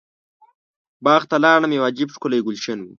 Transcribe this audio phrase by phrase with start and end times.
[1.05, 2.87] باغ ته لاړم یو عجب ښکلی ګلشن و.